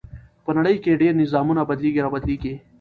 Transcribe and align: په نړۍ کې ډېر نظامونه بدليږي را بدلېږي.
په 0.43 0.51
نړۍ 0.57 0.75
کې 0.83 0.99
ډېر 1.01 1.13
نظامونه 1.21 1.61
بدليږي 1.69 2.01
را 2.03 2.09
بدلېږي. 2.13 2.53